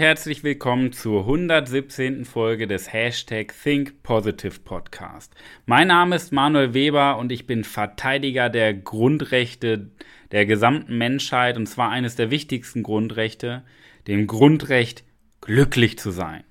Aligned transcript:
Herzlich 0.00 0.42
willkommen 0.42 0.92
zur 0.92 1.20
117. 1.20 2.24
Folge 2.24 2.66
des 2.66 2.90
Hashtag 2.90 3.52
Think 3.62 4.02
Positive 4.02 4.60
Podcast. 4.60 5.34
Mein 5.66 5.88
Name 5.88 6.16
ist 6.16 6.32
Manuel 6.32 6.72
Weber 6.72 7.18
und 7.18 7.30
ich 7.30 7.46
bin 7.46 7.64
Verteidiger 7.64 8.48
der 8.48 8.72
Grundrechte 8.72 9.90
der 10.32 10.46
gesamten 10.46 10.96
Menschheit 10.96 11.58
und 11.58 11.66
zwar 11.66 11.90
eines 11.90 12.16
der 12.16 12.30
wichtigsten 12.30 12.82
Grundrechte, 12.82 13.62
dem 14.06 14.26
Grundrecht, 14.26 15.04
glücklich 15.42 15.98
zu 15.98 16.12
sein. 16.12 16.44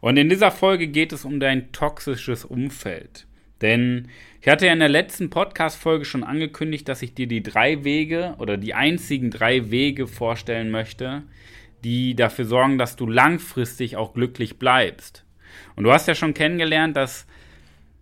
Und 0.00 0.16
in 0.16 0.28
dieser 0.28 0.52
Folge 0.52 0.86
geht 0.86 1.12
es 1.12 1.24
um 1.24 1.40
dein 1.40 1.72
toxisches 1.72 2.44
Umfeld. 2.44 3.26
Denn 3.62 4.10
ich 4.40 4.46
hatte 4.46 4.66
ja 4.66 4.72
in 4.72 4.78
der 4.78 4.88
letzten 4.88 5.28
Podcast-Folge 5.28 6.04
schon 6.04 6.22
angekündigt, 6.22 6.88
dass 6.88 7.02
ich 7.02 7.14
dir 7.14 7.26
die 7.26 7.42
drei 7.42 7.82
Wege 7.82 8.36
oder 8.38 8.56
die 8.56 8.74
einzigen 8.74 9.32
drei 9.32 9.72
Wege 9.72 10.06
vorstellen 10.06 10.70
möchte, 10.70 11.24
die 11.86 12.16
dafür 12.16 12.46
sorgen, 12.46 12.78
dass 12.78 12.96
du 12.96 13.06
langfristig 13.06 13.96
auch 13.96 14.12
glücklich 14.12 14.58
bleibst. 14.58 15.24
Und 15.76 15.84
du 15.84 15.92
hast 15.92 16.08
ja 16.08 16.16
schon 16.16 16.34
kennengelernt, 16.34 16.96
dass 16.96 17.28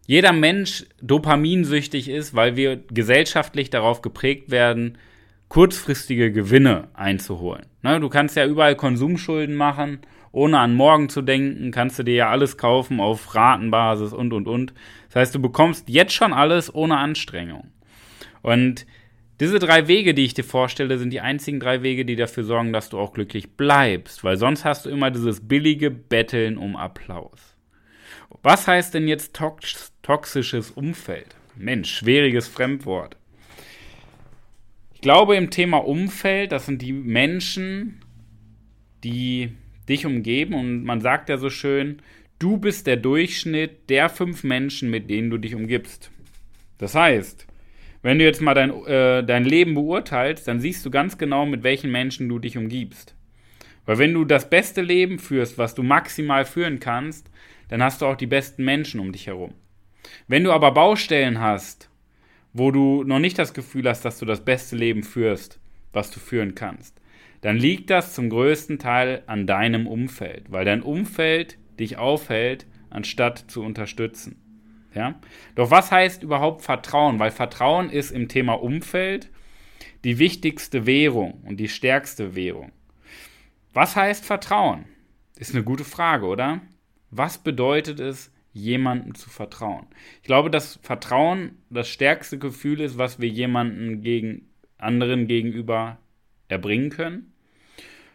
jeder 0.06 0.32
Mensch 0.32 0.86
dopaminsüchtig 1.02 2.08
ist, 2.08 2.34
weil 2.34 2.56
wir 2.56 2.76
gesellschaftlich 2.76 3.68
darauf 3.68 4.00
geprägt 4.00 4.50
werden, 4.50 4.96
kurzfristige 5.48 6.32
Gewinne 6.32 6.88
einzuholen. 6.94 7.66
Ne, 7.82 8.00
du 8.00 8.08
kannst 8.08 8.36
ja 8.36 8.46
überall 8.46 8.74
Konsumschulden 8.74 9.54
machen, 9.54 9.98
ohne 10.32 10.60
an 10.60 10.74
morgen 10.74 11.10
zu 11.10 11.20
denken, 11.20 11.70
kannst 11.70 11.98
du 11.98 12.04
dir 12.04 12.14
ja 12.14 12.30
alles 12.30 12.56
kaufen 12.56 13.00
auf 13.00 13.34
Ratenbasis 13.34 14.14
und 14.14 14.32
und 14.32 14.48
und. 14.48 14.72
Das 15.08 15.16
heißt, 15.16 15.34
du 15.34 15.42
bekommst 15.42 15.90
jetzt 15.90 16.14
schon 16.14 16.32
alles 16.32 16.74
ohne 16.74 16.96
Anstrengung. 16.96 17.68
Und 18.40 18.86
diese 19.40 19.58
drei 19.58 19.88
Wege, 19.88 20.14
die 20.14 20.24
ich 20.24 20.34
dir 20.34 20.44
vorstelle, 20.44 20.98
sind 20.98 21.10
die 21.10 21.20
einzigen 21.20 21.58
drei 21.58 21.82
Wege, 21.82 22.04
die 22.04 22.16
dafür 22.16 22.44
sorgen, 22.44 22.72
dass 22.72 22.88
du 22.88 22.98
auch 22.98 23.12
glücklich 23.12 23.56
bleibst, 23.56 24.22
weil 24.22 24.36
sonst 24.36 24.64
hast 24.64 24.86
du 24.86 24.90
immer 24.90 25.10
dieses 25.10 25.46
billige 25.46 25.90
Betteln 25.90 26.56
um 26.56 26.76
Applaus. 26.76 27.56
Was 28.42 28.68
heißt 28.68 28.94
denn 28.94 29.08
jetzt 29.08 29.34
tox 29.34 29.92
toxisches 30.02 30.70
Umfeld? 30.70 31.34
Mensch, 31.56 31.90
schwieriges 31.90 32.46
Fremdwort. 32.46 33.16
Ich 34.92 35.00
glaube, 35.00 35.36
im 35.36 35.50
Thema 35.50 35.78
Umfeld, 35.78 36.52
das 36.52 36.66
sind 36.66 36.82
die 36.82 36.92
Menschen, 36.92 38.00
die 39.02 39.52
dich 39.88 40.06
umgeben 40.06 40.54
und 40.54 40.84
man 40.84 41.00
sagt 41.00 41.28
ja 41.28 41.38
so 41.38 41.50
schön, 41.50 42.00
du 42.38 42.56
bist 42.56 42.86
der 42.86 42.96
Durchschnitt 42.96 43.90
der 43.90 44.08
fünf 44.08 44.44
Menschen, 44.44 44.90
mit 44.90 45.10
denen 45.10 45.30
du 45.30 45.38
dich 45.38 45.54
umgibst. 45.54 46.10
Das 46.78 46.94
heißt, 46.94 47.46
wenn 48.04 48.18
du 48.18 48.24
jetzt 48.24 48.42
mal 48.42 48.52
dein, 48.52 48.84
äh, 48.84 49.24
dein 49.24 49.44
Leben 49.46 49.74
beurteilst, 49.74 50.46
dann 50.46 50.60
siehst 50.60 50.84
du 50.84 50.90
ganz 50.90 51.16
genau, 51.16 51.46
mit 51.46 51.62
welchen 51.62 51.90
Menschen 51.90 52.28
du 52.28 52.38
dich 52.38 52.58
umgibst. 52.58 53.14
Weil 53.86 53.96
wenn 53.96 54.12
du 54.12 54.26
das 54.26 54.50
beste 54.50 54.82
Leben 54.82 55.18
führst, 55.18 55.56
was 55.56 55.74
du 55.74 55.82
maximal 55.82 56.44
führen 56.44 56.80
kannst, 56.80 57.30
dann 57.68 57.82
hast 57.82 58.02
du 58.02 58.06
auch 58.06 58.16
die 58.16 58.26
besten 58.26 58.62
Menschen 58.62 59.00
um 59.00 59.10
dich 59.10 59.26
herum. 59.26 59.54
Wenn 60.28 60.44
du 60.44 60.52
aber 60.52 60.72
Baustellen 60.72 61.40
hast, 61.40 61.88
wo 62.52 62.70
du 62.70 63.04
noch 63.04 63.20
nicht 63.20 63.38
das 63.38 63.54
Gefühl 63.54 63.88
hast, 63.88 64.04
dass 64.04 64.18
du 64.18 64.26
das 64.26 64.44
beste 64.44 64.76
Leben 64.76 65.02
führst, 65.02 65.58
was 65.94 66.10
du 66.10 66.20
führen 66.20 66.54
kannst, 66.54 67.00
dann 67.40 67.56
liegt 67.56 67.88
das 67.88 68.14
zum 68.14 68.28
größten 68.28 68.78
Teil 68.78 69.22
an 69.26 69.46
deinem 69.46 69.86
Umfeld, 69.86 70.52
weil 70.52 70.66
dein 70.66 70.82
Umfeld 70.82 71.56
dich 71.80 71.96
aufhält, 71.96 72.66
anstatt 72.90 73.44
zu 73.48 73.62
unterstützen. 73.62 74.43
Ja? 74.94 75.20
Doch 75.54 75.70
was 75.70 75.90
heißt 75.90 76.22
überhaupt 76.22 76.62
Vertrauen? 76.62 77.18
Weil 77.18 77.30
Vertrauen 77.30 77.90
ist 77.90 78.10
im 78.10 78.28
Thema 78.28 78.54
Umfeld 78.54 79.30
die 80.04 80.18
wichtigste 80.18 80.86
Währung 80.86 81.42
und 81.44 81.58
die 81.58 81.68
stärkste 81.68 82.34
Währung. 82.34 82.72
Was 83.72 83.96
heißt 83.96 84.24
Vertrauen? 84.24 84.84
Ist 85.36 85.54
eine 85.54 85.64
gute 85.64 85.84
Frage, 85.84 86.26
oder? 86.26 86.60
Was 87.10 87.38
bedeutet 87.38 88.00
es, 88.00 88.30
jemandem 88.52 89.14
zu 89.14 89.30
vertrauen? 89.30 89.86
Ich 90.20 90.26
glaube, 90.26 90.50
dass 90.50 90.78
Vertrauen 90.82 91.58
das 91.70 91.88
stärkste 91.88 92.38
Gefühl 92.38 92.80
ist, 92.80 92.98
was 92.98 93.18
wir 93.18 93.28
jemandem 93.28 94.00
gegen 94.00 94.48
anderen 94.78 95.26
gegenüber 95.26 95.98
erbringen 96.48 96.90
können. 96.90 97.32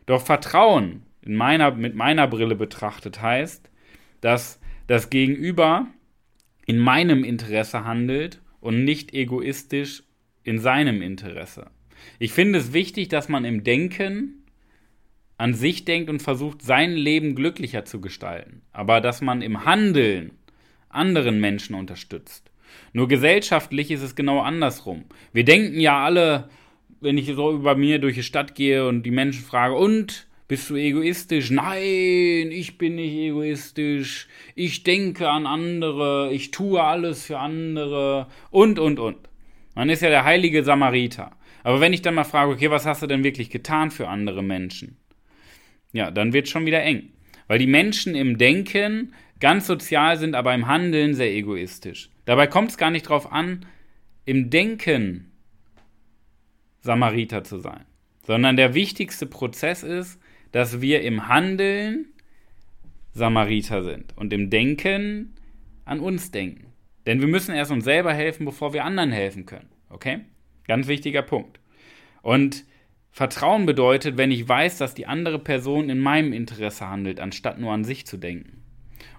Doch 0.06 0.22
Vertrauen 0.22 1.04
in 1.22 1.36
meiner, 1.36 1.72
mit 1.72 1.96
meiner 1.96 2.28
Brille 2.28 2.56
betrachtet 2.56 3.22
heißt, 3.22 3.70
dass 4.22 4.60
das 4.88 5.10
Gegenüber 5.10 5.88
in 6.69 6.78
meinem 6.78 7.24
Interesse 7.24 7.84
handelt 7.84 8.41
und 8.62 8.84
nicht 8.84 9.12
egoistisch 9.12 10.03
in 10.44 10.59
seinem 10.59 11.02
Interesse. 11.02 11.72
Ich 12.19 12.31
finde 12.31 12.59
es 12.59 12.74
wichtig, 12.74 13.07
dass 13.07 13.28
man 13.28 13.44
im 13.44 13.63
Denken 13.63 14.44
an 15.35 15.56
sich 15.56 15.84
denkt 15.84 16.12
und 16.12 16.22
versucht, 16.22 16.62
sein 16.62 16.91
Leben 16.91 17.34
glücklicher 17.34 17.85
zu 17.85 18.02
gestalten, 18.02 18.62
aber 18.72 19.02
dass 19.02 19.19
man 19.19 19.41
im 19.41 19.66
Handeln 19.66 20.34
anderen 20.90 21.40
Menschen 21.40 21.74
unterstützt. 21.74 22.52
Nur 22.94 23.07
gesellschaftlich 23.07 23.90
ist 23.90 24.03
es 24.03 24.16
genau 24.16 24.40
andersrum. 24.40 25.06
Wir 25.34 25.46
denken 25.46 25.80
ja 25.80 26.06
alle, 26.06 26.50
wenn 27.01 27.18
ich 27.18 27.34
so 27.34 27.51
über 27.51 27.74
mir 27.74 27.97
durch 27.97 28.13
die 28.13 28.22
Stadt 28.22 28.53
gehe 28.53 28.88
und 28.88 29.01
die 29.01 29.12
Menschen 29.12 29.44
frage, 29.44 29.74
und 29.74 30.28
bist 30.50 30.72
du 30.72 30.76
egoistisch? 30.76 31.52
Nein, 31.52 32.50
ich 32.52 32.80
bin 32.80 32.96
nicht 32.96 33.14
egoistisch. 33.14 34.28
Ich 34.56 34.82
denke 34.82 35.30
an 35.30 35.46
andere. 35.46 36.34
Ich 36.34 36.50
tue 36.50 36.84
alles 36.84 37.28
für 37.28 37.38
andere. 37.38 38.28
Und, 38.50 38.80
und, 38.80 39.00
und. 39.00 39.30
Man 39.76 39.90
ist 39.90 40.02
ja 40.02 40.10
der 40.10 40.26
heilige 40.26 40.64
Samariter. 40.64 41.38
Aber 41.64 41.82
wenn 41.82 41.94
ich 41.94 42.02
dann 42.02 42.16
mal 42.16 42.24
frage, 42.24 42.52
okay, 42.52 42.72
was 42.72 42.88
hast 42.88 43.04
du 43.04 43.08
denn 43.08 43.24
wirklich 43.24 43.52
getan 43.52 43.92
für 43.92 44.08
andere 44.08 44.42
Menschen? 44.42 44.98
Ja, 45.94 46.10
dann 46.10 46.34
wird 46.34 46.48
es 46.48 46.52
schon 46.52 46.66
wieder 46.66 46.81
eng. 46.81 47.12
Weil 47.48 47.60
die 47.60 47.68
Menschen 47.68 48.16
im 48.16 48.40
Denken 48.40 49.14
ganz 49.40 49.68
sozial 49.68 50.18
sind, 50.18 50.34
aber 50.34 50.56
im 50.56 50.66
Handeln 50.66 51.14
sehr 51.14 51.31
egoistisch. 51.31 52.10
Dabei 52.26 52.48
kommt 52.48 52.72
es 52.72 52.78
gar 52.78 52.90
nicht 52.90 53.04
drauf 53.04 53.31
an, 53.31 53.68
im 54.26 54.50
Denken 54.50 55.31
Samariter 56.81 57.44
zu 57.44 57.60
sein. 57.60 57.86
Sondern 58.26 58.58
der 58.58 58.74
wichtigste 58.74 59.28
Prozess 59.28 59.84
ist, 59.84 60.20
dass 60.52 60.82
wir 60.82 61.02
im 61.02 61.28
Handeln 61.28 62.08
Samariter 63.14 63.84
sind 63.84 64.16
und 64.18 64.34
im 64.34 64.50
Denken 64.50 65.36
an 65.86 66.00
uns 66.00 66.32
denken. 66.32 66.68
Denn 67.06 67.22
wir 67.22 67.28
müssen 67.28 67.56
erst 67.56 67.72
uns 67.72 67.84
selber 67.84 68.14
helfen, 68.14 68.46
bevor 68.46 68.74
wir 68.74 68.86
anderen 68.86 69.12
helfen 69.12 69.46
können. 69.46 69.70
Okay? 69.90 70.20
Ganz 70.68 70.88
wichtiger 70.88 71.22
Punkt. 71.22 71.60
Und 72.22 72.66
Vertrauen 73.12 73.66
bedeutet, 73.66 74.18
wenn 74.18 74.32
ich 74.32 74.48
weiß, 74.48 74.78
dass 74.78 74.94
die 74.94 75.08
andere 75.08 75.40
Person 75.40 75.90
in 75.90 76.00
meinem 76.00 76.32
Interesse 76.32 76.88
handelt, 76.88 77.20
anstatt 77.20 77.60
nur 77.60 77.74
an 77.74 77.84
sich 77.84 78.06
zu 78.06 78.18
denken. 78.18 78.64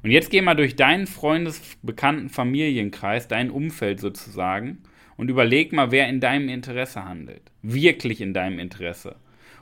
Und 0.02 0.10
jetzt 0.10 0.30
geh 0.30 0.40
mal 0.40 0.54
durch 0.54 0.76
deinen 0.76 1.06
Freundes-, 1.06 1.76
Bekannten-, 1.82 2.28
Familienkreis, 2.28 3.28
dein 3.28 3.50
Umfeld 3.50 4.00
sozusagen 4.00 4.78
und 5.16 5.28
überleg 5.28 5.72
mal, 5.72 5.90
wer 5.90 6.08
in 6.08 6.20
deinem 6.20 6.48
Interesse 6.48 7.04
handelt. 7.04 7.42
Wirklich 7.62 8.20
in 8.20 8.32
deinem 8.32 8.58
Interesse. 8.58 9.16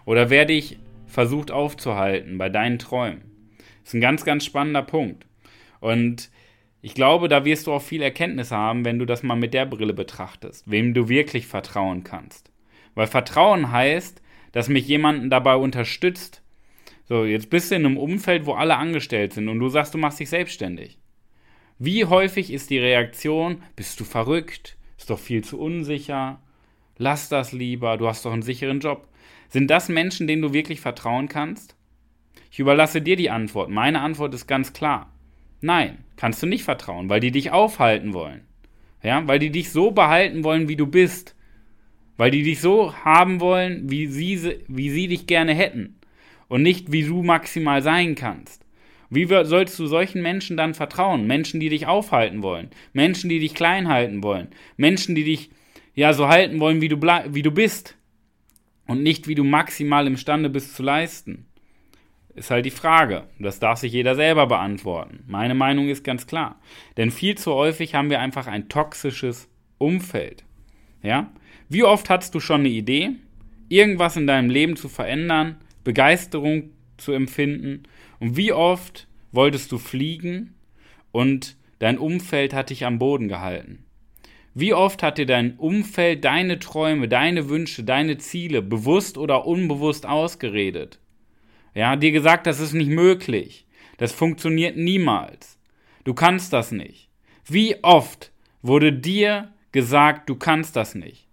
Oder 0.04 0.30
wer 0.30 0.44
dich 0.44 0.78
versucht 1.08 1.50
aufzuhalten 1.50 2.38
bei 2.38 2.48
deinen 2.48 2.78
Träumen. 2.78 3.22
Das 3.82 3.90
ist 3.90 3.94
ein 3.94 4.00
ganz, 4.00 4.24
ganz 4.24 4.44
spannender 4.44 4.82
Punkt. 4.82 5.26
Und 5.80 6.30
ich 6.80 6.94
glaube, 6.94 7.28
da 7.28 7.44
wirst 7.44 7.66
du 7.66 7.72
auch 7.72 7.82
viel 7.82 8.02
Erkenntnis 8.02 8.52
haben, 8.52 8.84
wenn 8.84 8.98
du 8.98 9.04
das 9.04 9.22
mal 9.22 9.36
mit 9.36 9.54
der 9.54 9.66
Brille 9.66 9.94
betrachtest, 9.94 10.70
wem 10.70 10.94
du 10.94 11.08
wirklich 11.08 11.46
vertrauen 11.46 12.04
kannst. 12.04 12.52
Weil 12.94 13.06
Vertrauen 13.06 13.72
heißt, 13.72 14.22
dass 14.52 14.68
mich 14.68 14.86
jemanden 14.86 15.30
dabei 15.30 15.56
unterstützt. 15.56 16.42
So, 17.04 17.24
jetzt 17.24 17.50
bist 17.50 17.70
du 17.70 17.76
in 17.76 17.86
einem 17.86 17.96
Umfeld, 17.96 18.46
wo 18.46 18.52
alle 18.52 18.76
angestellt 18.76 19.32
sind 19.32 19.48
und 19.48 19.58
du 19.58 19.68
sagst, 19.68 19.94
du 19.94 19.98
machst 19.98 20.20
dich 20.20 20.28
selbstständig. 20.28 20.98
Wie 21.78 22.04
häufig 22.04 22.52
ist 22.52 22.70
die 22.70 22.78
Reaktion, 22.78 23.62
bist 23.76 23.98
du 24.00 24.04
verrückt, 24.04 24.76
ist 24.98 25.10
doch 25.10 25.18
viel 25.18 25.44
zu 25.44 25.60
unsicher, 25.60 26.40
lass 26.96 27.28
das 27.28 27.52
lieber, 27.52 27.96
du 27.96 28.08
hast 28.08 28.24
doch 28.24 28.32
einen 28.32 28.42
sicheren 28.42 28.80
Job. 28.80 29.08
Sind 29.48 29.70
das 29.70 29.88
Menschen, 29.88 30.26
denen 30.26 30.42
du 30.42 30.52
wirklich 30.52 30.80
vertrauen 30.80 31.28
kannst? 31.28 31.74
Ich 32.50 32.58
überlasse 32.58 33.00
dir 33.00 33.16
die 33.16 33.30
Antwort. 33.30 33.70
Meine 33.70 34.00
Antwort 34.00 34.34
ist 34.34 34.46
ganz 34.46 34.72
klar. 34.72 35.12
Nein, 35.60 35.98
kannst 36.16 36.42
du 36.42 36.46
nicht 36.46 36.64
vertrauen, 36.64 37.08
weil 37.08 37.20
die 37.20 37.30
dich 37.30 37.50
aufhalten 37.50 38.12
wollen. 38.12 38.42
Ja, 39.02 39.26
weil 39.26 39.38
die 39.38 39.50
dich 39.50 39.70
so 39.70 39.90
behalten 39.90 40.44
wollen, 40.44 40.68
wie 40.68 40.76
du 40.76 40.86
bist. 40.86 41.34
Weil 42.16 42.30
die 42.30 42.42
dich 42.42 42.60
so 42.60 42.94
haben 42.94 43.40
wollen, 43.40 43.90
wie 43.90 44.06
sie, 44.06 44.58
wie 44.68 44.90
sie 44.90 45.08
dich 45.08 45.26
gerne 45.26 45.54
hätten. 45.54 45.96
Und 46.48 46.62
nicht, 46.62 46.92
wie 46.92 47.02
du 47.02 47.22
maximal 47.22 47.82
sein 47.82 48.14
kannst. 48.14 48.64
Wie 49.10 49.26
sollst 49.26 49.78
du 49.78 49.86
solchen 49.86 50.20
Menschen 50.20 50.56
dann 50.56 50.74
vertrauen? 50.74 51.26
Menschen, 51.26 51.60
die 51.60 51.70
dich 51.70 51.86
aufhalten 51.86 52.42
wollen. 52.42 52.68
Menschen, 52.92 53.30
die 53.30 53.38
dich 53.38 53.54
klein 53.54 53.88
halten 53.88 54.22
wollen. 54.22 54.48
Menschen, 54.76 55.14
die 55.14 55.24
dich 55.24 55.50
ja 55.94 56.12
so 56.12 56.28
halten 56.28 56.60
wollen, 56.60 56.80
wie 56.80 56.88
du, 56.88 57.00
wie 57.00 57.42
du 57.42 57.50
bist 57.50 57.97
und 58.88 59.02
nicht, 59.02 59.28
wie 59.28 59.36
du 59.36 59.44
maximal 59.44 60.06
imstande 60.08 60.50
bist 60.50 60.74
zu 60.74 60.82
leisten? 60.82 61.46
Ist 62.34 62.50
halt 62.50 62.66
die 62.66 62.70
Frage. 62.70 63.24
Das 63.38 63.60
darf 63.60 63.78
sich 63.78 63.92
jeder 63.92 64.14
selber 64.14 64.46
beantworten. 64.46 65.24
Meine 65.26 65.54
Meinung 65.54 65.88
ist 65.88 66.04
ganz 66.04 66.26
klar. 66.26 66.58
Denn 66.96 67.10
viel 67.10 67.36
zu 67.36 67.52
häufig 67.52 67.94
haben 67.94 68.10
wir 68.10 68.20
einfach 68.20 68.46
ein 68.46 68.68
toxisches 68.68 69.48
Umfeld. 69.76 70.44
Ja? 71.02 71.30
Wie 71.68 71.84
oft 71.84 72.08
hattest 72.08 72.34
du 72.34 72.40
schon 72.40 72.60
eine 72.60 72.70
Idee, 72.70 73.10
irgendwas 73.68 74.16
in 74.16 74.26
deinem 74.26 74.50
Leben 74.50 74.76
zu 74.76 74.88
verändern, 74.88 75.56
Begeisterung 75.84 76.70
zu 76.96 77.12
empfinden? 77.12 77.82
Und 78.20 78.36
wie 78.36 78.52
oft 78.52 79.06
wolltest 79.32 79.70
du 79.70 79.78
fliegen 79.78 80.54
und 81.12 81.56
dein 81.78 81.98
Umfeld 81.98 82.54
hat 82.54 82.70
dich 82.70 82.86
am 82.86 82.98
Boden 82.98 83.28
gehalten? 83.28 83.84
Wie 84.60 84.74
oft 84.74 85.04
hat 85.04 85.18
dir 85.18 85.26
dein 85.26 85.56
Umfeld 85.56 86.24
deine 86.24 86.58
Träume, 86.58 87.06
deine 87.06 87.48
Wünsche, 87.48 87.84
deine 87.84 88.18
Ziele 88.18 88.60
bewusst 88.60 89.16
oder 89.16 89.46
unbewusst 89.46 90.04
ausgeredet? 90.04 90.98
Ja, 91.76 91.94
dir 91.94 92.10
gesagt, 92.10 92.48
das 92.48 92.58
ist 92.58 92.72
nicht 92.72 92.90
möglich. 92.90 93.66
Das 93.98 94.10
funktioniert 94.10 94.76
niemals. 94.76 95.60
Du 96.02 96.12
kannst 96.12 96.52
das 96.52 96.72
nicht. 96.72 97.08
Wie 97.46 97.76
oft 97.84 98.32
wurde 98.60 98.92
dir 98.92 99.52
gesagt, 99.70 100.28
du 100.28 100.34
kannst 100.34 100.74
das 100.74 100.96
nicht? 100.96 101.28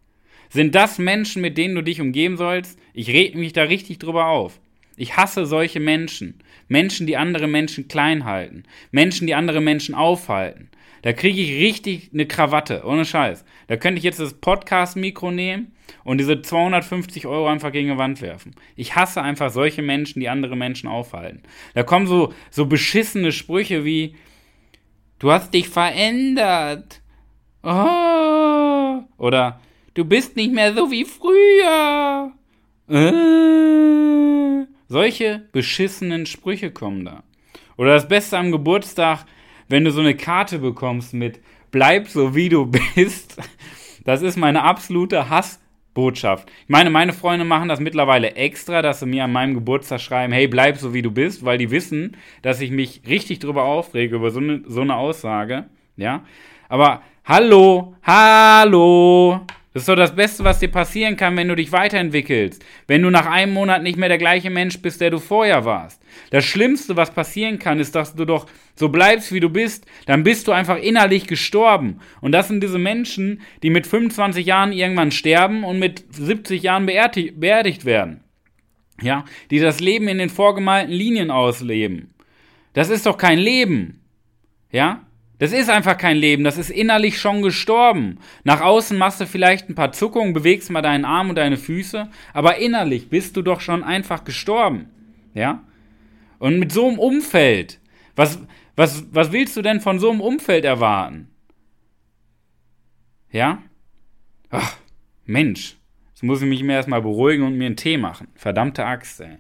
Sind 0.50 0.76
das 0.76 1.00
Menschen, 1.00 1.42
mit 1.42 1.58
denen 1.58 1.74
du 1.74 1.82
dich 1.82 2.00
umgeben 2.00 2.38
sollst? 2.38 2.78
Ich 2.94 3.08
rede 3.08 3.40
mich 3.40 3.54
da 3.54 3.64
richtig 3.64 3.98
drüber 3.98 4.28
auf. 4.28 4.60
Ich 4.98 5.18
hasse 5.18 5.48
solche 5.48 5.80
Menschen. 5.80 6.44
Menschen, 6.68 7.08
die 7.08 7.18
andere 7.18 7.48
Menschen 7.48 7.88
klein 7.88 8.26
halten. 8.26 8.64
Menschen, 8.92 9.28
die 9.28 9.36
andere 9.36 9.62
Menschen 9.62 9.96
aufhalten. 9.96 10.70
Da 11.06 11.14
kriege 11.14 11.40
ich 11.40 11.52
richtig 11.52 12.10
eine 12.14 12.26
Krawatte, 12.26 12.84
ohne 12.84 13.06
Scheiß. 13.06 13.46
Da 13.68 13.78
könnte 13.78 14.00
ich 14.00 14.04
jetzt 14.04 14.20
das 14.20 14.34
Podcast-Mikro 14.34 15.30
nehmen 15.30 15.72
und 16.04 16.18
diese 16.18 16.42
250 16.42 17.28
Euro 17.28 17.48
einfach 17.48 17.72
gegen 17.72 17.92
die 17.92 17.98
Wand 18.00 18.22
werfen. 18.22 18.56
Ich 18.76 18.96
hasse 18.96 19.22
einfach 19.22 19.52
solche 19.52 19.84
Menschen, 19.84 20.20
die 20.20 20.30
andere 20.30 20.56
Menschen 20.56 20.90
aufhalten. 20.90 21.44
Da 21.76 21.84
kommen 21.84 22.08
so, 22.08 22.34
so 22.50 22.66
beschissene 22.66 23.32
Sprüche 23.32 23.86
wie, 23.86 24.16
du 25.20 25.32
hast 25.32 25.54
dich 25.54 25.70
verändert. 25.70 27.02
Oh. 27.62 29.04
Oder, 29.18 29.60
du 29.94 30.06
bist 30.06 30.36
nicht 30.36 30.54
mehr 30.54 30.74
so 30.74 30.90
wie 30.90 31.06
früher. 31.06 32.32
Äh. 32.90 34.66
Solche 34.88 35.48
beschissenen 35.52 36.26
Sprüche 36.26 36.72
kommen 36.72 37.06
da. 37.06 37.24
Oder 37.78 37.94
das 37.94 38.08
Beste 38.08 38.38
am 38.38 38.52
Geburtstag, 38.52 39.26
wenn 39.68 39.84
du 39.84 39.92
so 39.92 40.02
eine 40.02 40.16
Karte 40.16 40.60
bekommst 40.60 41.14
mit 41.14 41.40
bleib 41.72 42.08
so 42.08 42.36
wie 42.36 42.50
du 42.50 42.66
bist, 42.96 43.38
das 44.06 44.22
ist 44.22 44.38
meine 44.38 44.64
absolute 44.64 45.30
Hassbotschaft. 45.30 46.50
Ich 46.64 46.70
meine, 46.70 46.90
meine 46.90 47.12
Freunde 47.12 47.44
machen 47.44 47.68
das 47.68 47.80
mittlerweile 47.80 48.36
extra, 48.36 48.82
dass 48.82 49.02
sie 49.02 49.06
mir 49.06 49.26
an 49.26 49.32
meinem 49.32 49.56
Geburtstag 49.56 50.00
schreiben, 50.00 50.32
hey, 50.32 50.48
bleib 50.48 50.78
so 50.78 50.94
wie 50.94 51.02
du 51.02 51.12
bist, 51.12 51.44
weil 51.44 51.58
die 51.58 51.72
wissen, 51.72 52.16
dass 52.44 52.62
ich 52.62 52.72
mich 52.72 53.02
richtig 53.08 53.40
drüber 53.40 53.64
aufrege, 53.64 54.16
über 54.16 54.32
so 54.32 54.40
eine, 54.40 54.62
so 54.68 54.82
eine 54.82 54.96
Aussage. 54.96 55.66
Ja. 55.98 56.24
Aber 56.70 57.02
hallo, 57.26 57.96
hallo. 58.04 59.46
Das 59.76 59.82
ist 59.82 59.90
doch 59.90 59.98
das 59.98 60.16
Beste, 60.16 60.46
was 60.46 60.60
dir 60.60 60.70
passieren 60.70 61.18
kann, 61.18 61.36
wenn 61.36 61.50
du 61.50 61.56
dich 61.58 61.74
weiterentwickelst. 61.74 62.64
Wenn 62.88 63.02
du 63.02 63.10
nach 63.10 63.26
einem 63.26 63.52
Monat 63.52 63.84
nicht 63.84 63.98
mehr 63.98 64.08
der 64.08 64.18
gleiche 64.18 64.50
Mensch 64.50 64.82
bist, 64.82 65.02
der 65.02 65.10
du 65.10 65.20
vorher 65.20 65.66
warst. 65.66 66.02
Das 66.30 66.46
Schlimmste, 66.46 66.96
was 66.96 67.12
passieren 67.12 67.60
kann, 67.60 67.82
ist, 67.82 67.94
dass 67.94 68.16
du 68.16 68.24
doch 68.24 68.48
so 68.78 68.88
bleibst, 68.88 69.34
wie 69.34 69.42
du 69.42 69.50
bist. 69.50 69.86
Dann 70.06 70.24
bist 70.24 70.48
du 70.48 70.54
einfach 70.54 70.78
innerlich 70.78 71.28
gestorben. 71.28 72.00
Und 72.22 72.32
das 72.32 72.48
sind 72.48 72.64
diese 72.64 72.78
Menschen, 72.78 73.42
die 73.64 73.70
mit 73.70 73.86
25 73.86 74.46
Jahren 74.46 74.72
irgendwann 74.72 75.12
sterben 75.12 75.66
und 75.66 75.78
mit 75.78 76.06
70 76.10 76.64
Jahren 76.64 76.86
beerdigt 76.86 77.84
werden. 77.84 78.24
Ja, 79.02 79.26
die 79.52 79.60
das 79.60 79.82
Leben 79.82 80.08
in 80.08 80.20
den 80.20 80.30
vorgemalten 80.30 80.94
Linien 80.94 81.32
ausleben. 81.32 82.14
Das 82.72 82.90
ist 82.90 83.06
doch 83.06 83.18
kein 83.18 83.40
Leben. 83.40 84.06
Ja? 84.72 85.05
Das 85.38 85.52
ist 85.52 85.70
einfach 85.70 85.98
kein 85.98 86.16
Leben, 86.16 86.44
das 86.46 86.58
ist 86.58 86.70
innerlich 86.70 87.20
schon 87.20 87.42
gestorben. 87.42 88.20
Nach 88.44 88.62
außen 88.62 88.98
machst 88.98 89.20
du 89.20 89.28
vielleicht 89.28 89.70
ein 89.70 89.76
paar 89.76 89.92
Zuckungen, 89.92 90.34
bewegst 90.34 90.70
mal 90.70 90.82
deinen 90.82 91.04
Arm 91.04 91.30
und 91.30 91.36
deine 91.36 91.58
Füße, 91.58 92.10
aber 92.34 92.58
innerlich 92.58 93.10
bist 93.10 93.36
du 93.36 93.42
doch 93.42 93.60
schon 93.60 93.84
einfach 93.84 94.24
gestorben. 94.24 94.90
Ja? 95.34 95.64
Und 96.40 96.60
mit 96.60 96.72
so 96.72 96.88
einem 96.88 97.00
Umfeld, 97.00 97.80
was, 98.16 98.40
was, 98.76 99.06
was 99.12 99.32
willst 99.34 99.58
du 99.58 99.62
denn 99.62 99.82
von 99.82 100.00
so 100.00 100.10
einem 100.10 100.22
Umfeld 100.22 100.64
erwarten? 100.64 101.30
Ja? 103.30 103.62
Ach, 104.50 104.78
Mensch, 105.26 105.78
jetzt 106.10 106.24
muss 106.24 106.42
ich 106.42 106.48
mich 106.48 106.64
mir 106.64 106.74
erstmal 106.74 107.02
beruhigen 107.02 107.44
und 107.44 107.58
mir 107.58 107.66
einen 107.66 107.76
Tee 107.76 107.98
machen. 107.98 108.30
Verdammte 108.36 108.86
Axt, 108.86 109.20
ey. 109.20 109.38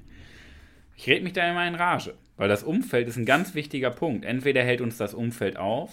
Ich 0.97 1.07
red 1.07 1.23
mich 1.23 1.33
da 1.33 1.49
immer 1.49 1.65
in 1.65 1.75
Rage. 1.75 2.15
Weil 2.37 2.49
das 2.49 2.63
Umfeld 2.63 3.07
ist 3.07 3.17
ein 3.17 3.25
ganz 3.25 3.55
wichtiger 3.55 3.91
Punkt. 3.91 4.25
Entweder 4.25 4.63
hält 4.63 4.81
uns 4.81 4.97
das 4.97 5.13
Umfeld 5.13 5.57
auf 5.57 5.91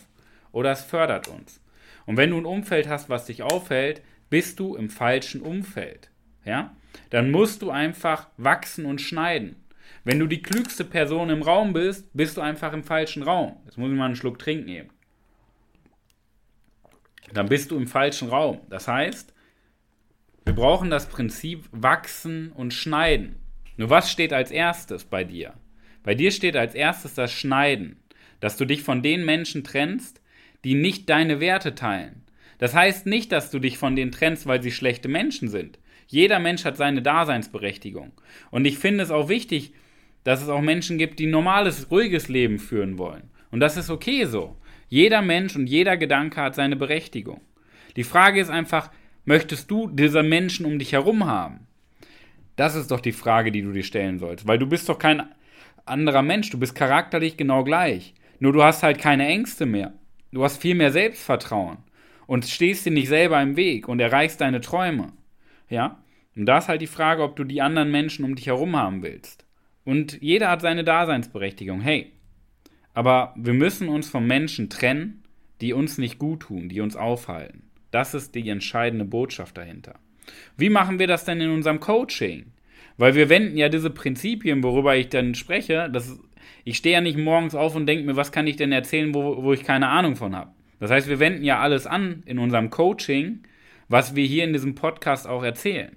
oder 0.50 0.72
es 0.72 0.82
fördert 0.82 1.28
uns. 1.28 1.60
Und 2.06 2.16
wenn 2.16 2.30
du 2.30 2.38
ein 2.38 2.46
Umfeld 2.46 2.88
hast, 2.88 3.08
was 3.08 3.26
dich 3.26 3.42
aufhält, 3.42 4.02
bist 4.28 4.58
du 4.58 4.74
im 4.76 4.90
falschen 4.90 5.40
Umfeld. 5.40 6.10
Ja? 6.44 6.74
Dann 7.10 7.30
musst 7.30 7.62
du 7.62 7.70
einfach 7.70 8.28
wachsen 8.36 8.86
und 8.86 9.00
schneiden. 9.00 9.56
Wenn 10.04 10.18
du 10.18 10.26
die 10.26 10.42
klügste 10.42 10.84
Person 10.84 11.30
im 11.30 11.42
Raum 11.42 11.72
bist, 11.72 12.08
bist 12.12 12.36
du 12.36 12.40
einfach 12.40 12.72
im 12.72 12.82
falschen 12.82 13.22
Raum. 13.22 13.56
Jetzt 13.64 13.78
muss 13.78 13.90
ich 13.90 13.96
mal 13.96 14.06
einen 14.06 14.16
Schluck 14.16 14.38
trinken 14.38 14.68
eben. 14.68 14.90
Dann 17.32 17.48
bist 17.48 17.70
du 17.70 17.76
im 17.76 17.86
falschen 17.86 18.28
Raum. 18.28 18.60
Das 18.68 18.88
heißt, 18.88 19.32
wir 20.44 20.54
brauchen 20.54 20.90
das 20.90 21.06
Prinzip 21.06 21.68
wachsen 21.70 22.52
und 22.52 22.74
schneiden. 22.74 23.36
Nur 23.76 23.90
was 23.90 24.10
steht 24.10 24.32
als 24.32 24.50
erstes 24.50 25.04
bei 25.04 25.24
dir? 25.24 25.54
Bei 26.02 26.14
dir 26.14 26.30
steht 26.30 26.56
als 26.56 26.74
erstes 26.74 27.14
das 27.14 27.32
Schneiden, 27.32 27.96
dass 28.40 28.56
du 28.56 28.64
dich 28.64 28.82
von 28.82 29.02
den 29.02 29.24
Menschen 29.24 29.64
trennst, 29.64 30.20
die 30.64 30.74
nicht 30.74 31.08
deine 31.08 31.40
Werte 31.40 31.74
teilen. 31.74 32.22
Das 32.58 32.74
heißt 32.74 33.06
nicht, 33.06 33.32
dass 33.32 33.50
du 33.50 33.58
dich 33.58 33.78
von 33.78 33.96
denen 33.96 34.12
trennst, 34.12 34.46
weil 34.46 34.62
sie 34.62 34.70
schlechte 34.70 35.08
Menschen 35.08 35.48
sind. 35.48 35.78
Jeder 36.06 36.38
Mensch 36.38 36.64
hat 36.64 36.76
seine 36.76 37.02
Daseinsberechtigung. 37.02 38.12
Und 38.50 38.64
ich 38.64 38.78
finde 38.78 39.02
es 39.02 39.10
auch 39.10 39.28
wichtig, 39.28 39.72
dass 40.24 40.42
es 40.42 40.48
auch 40.48 40.60
Menschen 40.60 40.98
gibt, 40.98 41.18
die 41.18 41.26
ein 41.26 41.30
normales, 41.30 41.90
ruhiges 41.90 42.28
Leben 42.28 42.58
führen 42.58 42.98
wollen. 42.98 43.30
Und 43.50 43.60
das 43.60 43.76
ist 43.76 43.90
okay 43.90 44.24
so. 44.26 44.56
Jeder 44.88 45.22
Mensch 45.22 45.56
und 45.56 45.66
jeder 45.66 45.96
Gedanke 45.96 46.40
hat 46.40 46.54
seine 46.54 46.76
Berechtigung. 46.76 47.40
Die 47.96 48.04
Frage 48.04 48.40
ist 48.40 48.50
einfach, 48.50 48.90
möchtest 49.24 49.70
du 49.70 49.88
diese 49.88 50.22
Menschen 50.22 50.66
um 50.66 50.78
dich 50.78 50.92
herum 50.92 51.26
haben? 51.26 51.66
Das 52.56 52.74
ist 52.74 52.90
doch 52.90 53.00
die 53.00 53.12
Frage, 53.12 53.50
die 53.50 53.62
du 53.62 53.72
dir 53.72 53.84
stellen 53.84 54.18
sollst, 54.18 54.46
weil 54.46 54.58
du 54.58 54.66
bist 54.66 54.88
doch 54.88 54.98
kein 54.98 55.22
anderer 55.84 56.22
Mensch. 56.22 56.50
Du 56.50 56.58
bist 56.58 56.74
charakterlich 56.74 57.36
genau 57.36 57.64
gleich. 57.64 58.14
Nur 58.38 58.52
du 58.52 58.62
hast 58.62 58.82
halt 58.82 58.98
keine 58.98 59.26
Ängste 59.26 59.66
mehr. 59.66 59.92
Du 60.32 60.42
hast 60.44 60.60
viel 60.60 60.74
mehr 60.74 60.92
Selbstvertrauen 60.92 61.78
und 62.26 62.46
stehst 62.46 62.86
dir 62.86 62.90
nicht 62.90 63.08
selber 63.08 63.40
im 63.42 63.56
Weg 63.56 63.88
und 63.88 64.00
erreichst 64.00 64.40
deine 64.40 64.60
Träume. 64.60 65.12
Ja? 65.68 66.02
Und 66.34 66.46
da 66.46 66.58
ist 66.58 66.68
halt 66.68 66.80
die 66.80 66.86
Frage, 66.86 67.22
ob 67.22 67.36
du 67.36 67.44
die 67.44 67.60
anderen 67.60 67.90
Menschen 67.90 68.24
um 68.24 68.34
dich 68.34 68.46
herum 68.46 68.76
haben 68.76 69.02
willst. 69.02 69.44
Und 69.84 70.20
jeder 70.22 70.48
hat 70.50 70.62
seine 70.62 70.84
Daseinsberechtigung. 70.84 71.80
Hey, 71.80 72.12
aber 72.94 73.34
wir 73.36 73.52
müssen 73.52 73.88
uns 73.88 74.08
von 74.08 74.26
Menschen 74.26 74.70
trennen, 74.70 75.22
die 75.60 75.72
uns 75.72 75.98
nicht 75.98 76.18
gut 76.18 76.40
tun, 76.40 76.68
die 76.68 76.80
uns 76.80 76.96
aufhalten. 76.96 77.70
Das 77.90 78.14
ist 78.14 78.34
die 78.34 78.48
entscheidende 78.48 79.04
Botschaft 79.04 79.58
dahinter. 79.58 79.98
Wie 80.56 80.70
machen 80.70 80.98
wir 80.98 81.06
das 81.06 81.24
denn 81.24 81.40
in 81.40 81.50
unserem 81.50 81.80
Coaching? 81.80 82.51
Weil 82.96 83.14
wir 83.14 83.28
wenden 83.28 83.56
ja 83.56 83.68
diese 83.68 83.90
Prinzipien, 83.90 84.62
worüber 84.62 84.96
ich 84.96 85.08
dann 85.08 85.34
spreche, 85.34 85.88
das, 85.92 86.18
ich 86.64 86.76
stehe 86.76 86.94
ja 86.94 87.00
nicht 87.00 87.18
morgens 87.18 87.54
auf 87.54 87.74
und 87.74 87.86
denke 87.86 88.04
mir, 88.04 88.16
was 88.16 88.32
kann 88.32 88.46
ich 88.46 88.56
denn 88.56 88.72
erzählen, 88.72 89.14
wo, 89.14 89.42
wo 89.42 89.52
ich 89.52 89.64
keine 89.64 89.88
Ahnung 89.88 90.16
von 90.16 90.36
habe. 90.36 90.50
Das 90.80 90.90
heißt, 90.90 91.08
wir 91.08 91.20
wenden 91.20 91.44
ja 91.44 91.60
alles 91.60 91.86
an 91.86 92.22
in 92.26 92.38
unserem 92.38 92.70
Coaching, 92.70 93.42
was 93.88 94.16
wir 94.16 94.24
hier 94.24 94.44
in 94.44 94.52
diesem 94.52 94.74
Podcast 94.74 95.26
auch 95.26 95.42
erzählen. 95.42 95.96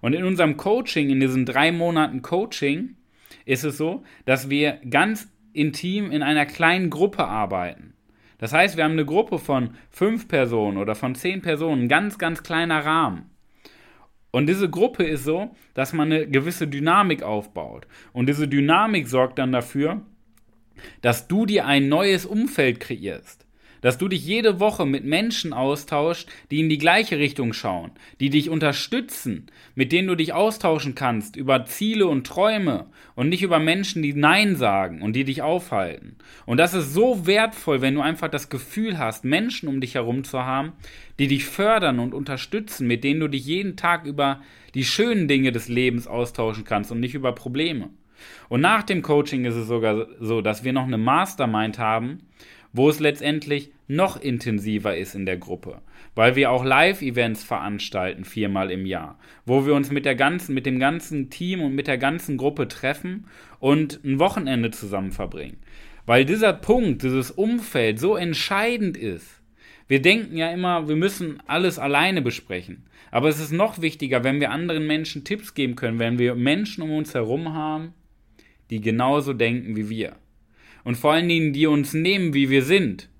Und 0.00 0.12
in 0.12 0.24
unserem 0.24 0.56
Coaching, 0.56 1.10
in 1.10 1.20
diesen 1.20 1.44
drei 1.44 1.72
Monaten 1.72 2.22
Coaching, 2.22 2.96
ist 3.44 3.64
es 3.64 3.78
so, 3.78 4.04
dass 4.26 4.50
wir 4.50 4.78
ganz 4.88 5.28
intim 5.52 6.10
in 6.10 6.22
einer 6.22 6.46
kleinen 6.46 6.90
Gruppe 6.90 7.24
arbeiten. 7.26 7.94
Das 8.38 8.52
heißt, 8.52 8.76
wir 8.76 8.84
haben 8.84 8.92
eine 8.92 9.04
Gruppe 9.04 9.38
von 9.38 9.70
fünf 9.90 10.28
Personen 10.28 10.76
oder 10.76 10.94
von 10.94 11.14
zehn 11.14 11.42
Personen, 11.42 11.88
ganz, 11.88 12.18
ganz 12.18 12.42
kleiner 12.42 12.84
Rahmen. 12.84 13.30
Und 14.30 14.46
diese 14.46 14.68
Gruppe 14.68 15.04
ist 15.04 15.24
so, 15.24 15.54
dass 15.74 15.92
man 15.92 16.12
eine 16.12 16.28
gewisse 16.28 16.68
Dynamik 16.68 17.22
aufbaut. 17.22 17.86
Und 18.12 18.28
diese 18.28 18.46
Dynamik 18.46 19.08
sorgt 19.08 19.38
dann 19.38 19.52
dafür, 19.52 20.02
dass 21.00 21.28
du 21.28 21.46
dir 21.46 21.66
ein 21.66 21.88
neues 21.88 22.26
Umfeld 22.26 22.80
kreierst 22.80 23.47
dass 23.80 23.98
du 23.98 24.08
dich 24.08 24.24
jede 24.24 24.60
Woche 24.60 24.86
mit 24.86 25.04
Menschen 25.04 25.52
austauscht, 25.52 26.28
die 26.50 26.60
in 26.60 26.68
die 26.68 26.78
gleiche 26.78 27.18
Richtung 27.18 27.52
schauen, 27.52 27.92
die 28.20 28.30
dich 28.30 28.50
unterstützen, 28.50 29.46
mit 29.74 29.92
denen 29.92 30.08
du 30.08 30.14
dich 30.14 30.32
austauschen 30.32 30.94
kannst 30.94 31.36
über 31.36 31.64
Ziele 31.64 32.06
und 32.06 32.26
Träume 32.26 32.86
und 33.14 33.28
nicht 33.28 33.42
über 33.42 33.58
Menschen, 33.58 34.02
die 34.02 34.14
Nein 34.14 34.56
sagen 34.56 35.02
und 35.02 35.14
die 35.14 35.24
dich 35.24 35.42
aufhalten. 35.42 36.16
Und 36.46 36.58
das 36.58 36.74
ist 36.74 36.94
so 36.94 37.26
wertvoll, 37.26 37.80
wenn 37.80 37.94
du 37.94 38.00
einfach 38.00 38.28
das 38.28 38.48
Gefühl 38.48 38.98
hast, 38.98 39.24
Menschen 39.24 39.68
um 39.68 39.80
dich 39.80 39.94
herum 39.94 40.24
zu 40.24 40.44
haben, 40.44 40.72
die 41.18 41.28
dich 41.28 41.44
fördern 41.44 41.98
und 41.98 42.14
unterstützen, 42.14 42.86
mit 42.86 43.04
denen 43.04 43.20
du 43.20 43.28
dich 43.28 43.44
jeden 43.44 43.76
Tag 43.76 44.04
über 44.04 44.40
die 44.74 44.84
schönen 44.84 45.28
Dinge 45.28 45.52
des 45.52 45.68
Lebens 45.68 46.06
austauschen 46.06 46.64
kannst 46.64 46.92
und 46.92 47.00
nicht 47.00 47.14
über 47.14 47.32
Probleme. 47.32 47.90
Und 48.48 48.60
nach 48.60 48.82
dem 48.82 49.02
Coaching 49.02 49.44
ist 49.44 49.54
es 49.54 49.68
sogar 49.68 50.06
so, 50.20 50.40
dass 50.40 50.64
wir 50.64 50.72
noch 50.72 50.86
eine 50.86 50.98
Mastermind 50.98 51.78
haben, 51.78 52.20
wo 52.72 52.88
es 52.88 53.00
letztendlich 53.00 53.72
noch 53.86 54.20
intensiver 54.20 54.96
ist 54.96 55.14
in 55.14 55.26
der 55.26 55.38
Gruppe, 55.38 55.80
weil 56.14 56.36
wir 56.36 56.50
auch 56.50 56.64
Live-Events 56.64 57.42
veranstalten 57.42 58.24
viermal 58.24 58.70
im 58.70 58.84
Jahr, 58.84 59.18
wo 59.46 59.66
wir 59.66 59.74
uns 59.74 59.90
mit 59.90 60.04
der 60.04 60.14
ganzen, 60.14 60.54
mit 60.54 60.66
dem 60.66 60.78
ganzen 60.78 61.30
Team 61.30 61.62
und 61.62 61.74
mit 61.74 61.86
der 61.86 61.98
ganzen 61.98 62.36
Gruppe 62.36 62.68
treffen 62.68 63.26
und 63.58 64.04
ein 64.04 64.18
Wochenende 64.18 64.70
zusammen 64.70 65.12
verbringen. 65.12 65.56
Weil 66.04 66.24
dieser 66.24 66.52
Punkt, 66.52 67.02
dieses 67.02 67.30
Umfeld 67.30 67.98
so 67.98 68.16
entscheidend 68.16 68.96
ist. 68.96 69.42
Wir 69.88 70.02
denken 70.02 70.36
ja 70.36 70.50
immer, 70.50 70.88
wir 70.88 70.96
müssen 70.96 71.42
alles 71.46 71.78
alleine 71.78 72.22
besprechen. 72.22 72.84
Aber 73.10 73.28
es 73.28 73.40
ist 73.40 73.52
noch 73.52 73.80
wichtiger, 73.80 74.22
wenn 74.22 74.40
wir 74.40 74.50
anderen 74.50 74.86
Menschen 74.86 75.24
Tipps 75.24 75.54
geben 75.54 75.76
können, 75.76 75.98
wenn 75.98 76.18
wir 76.18 76.34
Menschen 76.34 76.82
um 76.82 76.92
uns 76.92 77.14
herum 77.14 77.54
haben, 77.54 77.94
die 78.70 78.80
genauso 78.80 79.32
denken 79.32 79.76
wie 79.76 79.88
wir. 79.88 80.16
Und 80.88 80.96
vor 80.96 81.12
allen 81.12 81.28
Dingen, 81.28 81.52
die 81.52 81.66
uns 81.66 81.92
nehmen, 81.92 82.32
wie 82.32 82.48
wir 82.48 82.62
sind 82.62 83.10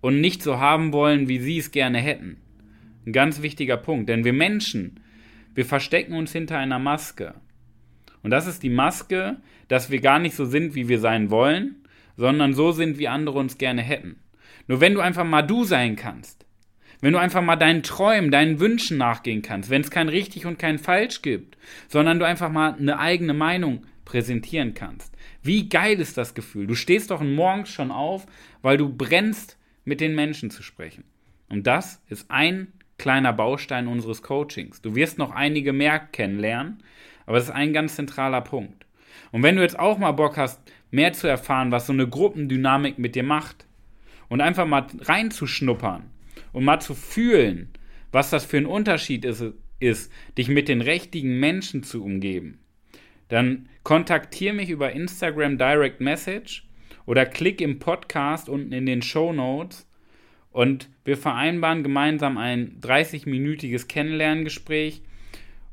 und 0.00 0.20
nicht 0.20 0.44
so 0.44 0.60
haben 0.60 0.92
wollen, 0.92 1.26
wie 1.26 1.40
sie 1.40 1.58
es 1.58 1.72
gerne 1.72 1.98
hätten. 1.98 2.36
Ein 3.04 3.12
ganz 3.12 3.42
wichtiger 3.42 3.76
Punkt, 3.76 4.08
denn 4.08 4.24
wir 4.24 4.32
Menschen, 4.32 5.00
wir 5.52 5.66
verstecken 5.66 6.14
uns 6.14 6.30
hinter 6.30 6.56
einer 6.56 6.78
Maske. 6.78 7.34
Und 8.22 8.30
das 8.30 8.46
ist 8.46 8.62
die 8.62 8.70
Maske, 8.70 9.38
dass 9.66 9.90
wir 9.90 10.00
gar 10.00 10.20
nicht 10.20 10.36
so 10.36 10.44
sind, 10.44 10.76
wie 10.76 10.86
wir 10.86 11.00
sein 11.00 11.28
wollen, 11.28 11.74
sondern 12.16 12.54
so 12.54 12.70
sind, 12.70 12.96
wie 12.96 13.08
andere 13.08 13.40
uns 13.40 13.58
gerne 13.58 13.82
hätten. 13.82 14.20
Nur 14.68 14.80
wenn 14.80 14.94
du 14.94 15.00
einfach 15.00 15.24
mal 15.24 15.42
du 15.42 15.64
sein 15.64 15.96
kannst, 15.96 16.46
wenn 17.00 17.12
du 17.12 17.18
einfach 17.18 17.42
mal 17.42 17.56
deinen 17.56 17.82
Träumen, 17.82 18.30
deinen 18.30 18.60
Wünschen 18.60 18.98
nachgehen 18.98 19.42
kannst, 19.42 19.68
wenn 19.68 19.82
es 19.82 19.90
kein 19.90 20.08
richtig 20.08 20.46
und 20.46 20.60
kein 20.60 20.78
falsch 20.78 21.22
gibt, 21.22 21.58
sondern 21.88 22.20
du 22.20 22.24
einfach 22.24 22.52
mal 22.52 22.74
eine 22.74 23.00
eigene 23.00 23.34
Meinung 23.34 23.82
präsentieren 24.06 24.72
kannst. 24.72 25.14
Wie 25.42 25.68
geil 25.68 26.00
ist 26.00 26.16
das 26.16 26.32
Gefühl? 26.32 26.66
Du 26.66 26.74
stehst 26.74 27.10
doch 27.10 27.20
morgens 27.20 27.68
schon 27.68 27.90
auf, 27.90 28.26
weil 28.62 28.78
du 28.78 28.88
brennst, 28.88 29.58
mit 29.84 30.00
den 30.00 30.14
Menschen 30.14 30.50
zu 30.50 30.62
sprechen. 30.62 31.04
Und 31.48 31.66
das 31.66 32.02
ist 32.08 32.30
ein 32.30 32.72
kleiner 32.98 33.32
Baustein 33.32 33.86
unseres 33.86 34.22
Coachings. 34.22 34.82
Du 34.82 34.94
wirst 34.94 35.18
noch 35.18 35.30
einige 35.30 35.72
mehr 35.72 35.98
kennenlernen, 35.98 36.82
aber 37.24 37.36
das 37.36 37.44
ist 37.44 37.54
ein 37.54 37.72
ganz 37.72 37.94
zentraler 37.94 38.40
Punkt. 38.40 38.86
Und 39.32 39.42
wenn 39.42 39.56
du 39.56 39.62
jetzt 39.62 39.78
auch 39.78 39.98
mal 39.98 40.12
Bock 40.12 40.36
hast, 40.36 40.60
mehr 40.90 41.12
zu 41.12 41.26
erfahren, 41.26 41.70
was 41.70 41.86
so 41.86 41.92
eine 41.92 42.08
Gruppendynamik 42.08 42.98
mit 42.98 43.14
dir 43.14 43.22
macht 43.22 43.66
und 44.28 44.40
einfach 44.40 44.66
mal 44.66 44.86
reinzuschnuppern 45.00 46.04
und 46.52 46.64
mal 46.64 46.80
zu 46.80 46.94
fühlen, 46.94 47.68
was 48.12 48.30
das 48.30 48.44
für 48.44 48.56
ein 48.56 48.66
Unterschied 48.66 49.24
ist, 49.24 49.44
ist 49.78 50.10
dich 50.38 50.48
mit 50.48 50.68
den 50.68 50.80
richtigen 50.80 51.38
Menschen 51.38 51.82
zu 51.82 52.02
umgeben, 52.02 52.58
dann 53.28 53.68
kontaktiere 53.82 54.54
mich 54.54 54.70
über 54.70 54.92
Instagram 54.92 55.58
Direct 55.58 56.00
Message 56.00 56.66
oder 57.06 57.24
klick 57.24 57.60
im 57.60 57.78
Podcast 57.78 58.48
unten 58.48 58.72
in 58.72 58.86
den 58.86 59.02
Show 59.02 59.32
Notes 59.32 59.86
und 60.50 60.88
wir 61.04 61.16
vereinbaren 61.16 61.82
gemeinsam 61.82 62.38
ein 62.38 62.80
30-minütiges 62.80 63.88
Kennenlerngespräch, 63.88 65.02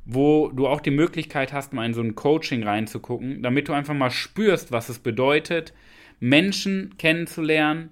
wo 0.05 0.49
du 0.49 0.67
auch 0.67 0.81
die 0.81 0.91
Möglichkeit 0.91 1.53
hast, 1.53 1.73
mal 1.73 1.85
in 1.85 1.93
so 1.93 2.01
ein 2.01 2.15
Coaching 2.15 2.63
reinzugucken, 2.63 3.41
damit 3.41 3.69
du 3.69 3.73
einfach 3.73 3.93
mal 3.93 4.11
spürst, 4.11 4.71
was 4.71 4.89
es 4.89 4.99
bedeutet, 4.99 5.73
Menschen 6.19 6.95
kennenzulernen, 6.97 7.89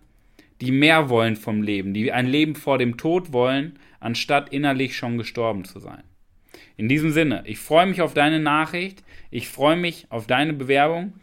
die 0.60 0.72
mehr 0.72 1.10
wollen 1.10 1.36
vom 1.36 1.62
Leben, 1.64 1.94
die 1.94 2.12
ein 2.12 2.28
Leben 2.28 2.56
vor 2.56 2.78
dem 2.78 2.98
Tod 2.98 3.34
wollen, 3.34 3.80
anstatt 4.00 4.50
innerlich 4.50 4.96
schon 4.96 5.18
gestorben 5.18 5.64
zu 5.66 5.80
sein. 5.80 6.04
In 6.82 6.88
diesem 6.88 7.12
Sinne, 7.12 7.44
ich 7.46 7.60
freue 7.60 7.86
mich 7.86 8.02
auf 8.02 8.16
deine 8.16 8.40
Nachricht, 8.40 9.04
ich 9.30 9.50
freue 9.50 9.78
mich 9.78 10.08
auf 10.10 10.26
deine 10.26 10.54
Bewerbung. 10.54 11.14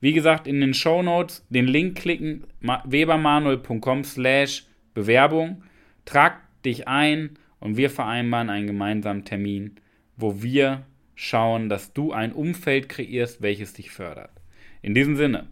Wie 0.00 0.14
gesagt, 0.14 0.46
in 0.46 0.58
den 0.62 0.72
Show 0.72 1.02
Notes 1.02 1.44
den 1.50 1.66
Link 1.66 1.98
klicken, 1.98 2.44
webermanuel.com 2.62 4.04
slash 4.04 4.64
Bewerbung, 4.94 5.64
trag 6.06 6.40
dich 6.62 6.88
ein 6.88 7.36
und 7.60 7.76
wir 7.76 7.90
vereinbaren 7.90 8.48
einen 8.48 8.66
gemeinsamen 8.66 9.26
Termin, 9.26 9.72
wo 10.16 10.42
wir 10.42 10.86
schauen, 11.14 11.68
dass 11.68 11.92
du 11.92 12.12
ein 12.12 12.32
Umfeld 12.32 12.88
kreierst, 12.88 13.42
welches 13.42 13.74
dich 13.74 13.90
fördert. 13.90 14.30
In 14.80 14.94
diesem 14.94 15.16
Sinne, 15.16 15.46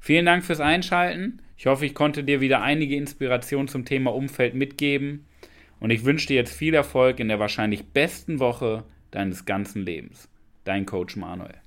vielen 0.00 0.26
Dank 0.26 0.42
fürs 0.44 0.58
Einschalten. 0.58 1.40
Ich 1.56 1.66
hoffe, 1.66 1.86
ich 1.86 1.94
konnte 1.94 2.24
dir 2.24 2.40
wieder 2.40 2.62
einige 2.62 2.96
Inspirationen 2.96 3.68
zum 3.68 3.84
Thema 3.84 4.12
Umfeld 4.12 4.56
mitgeben 4.56 5.24
und 5.78 5.90
ich 5.90 6.04
wünsche 6.04 6.26
dir 6.26 6.34
jetzt 6.34 6.56
viel 6.56 6.74
Erfolg 6.74 7.20
in 7.20 7.28
der 7.28 7.38
wahrscheinlich 7.38 7.84
besten 7.92 8.40
Woche 8.40 8.82
deines 9.14 9.44
ganzen 9.44 9.82
Lebens. 9.82 10.28
Dein 10.64 10.86
Coach 10.86 11.16
Manuel. 11.16 11.63